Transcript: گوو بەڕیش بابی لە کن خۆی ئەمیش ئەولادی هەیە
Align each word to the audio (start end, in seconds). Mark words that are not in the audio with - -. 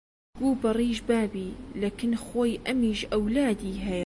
گوو 0.39 0.59
بەڕیش 0.61 0.99
بابی 1.09 1.57
لە 1.81 1.89
کن 1.97 2.13
خۆی 2.25 2.61
ئەمیش 2.65 2.99
ئەولادی 3.11 3.75
هەیە 3.85 3.99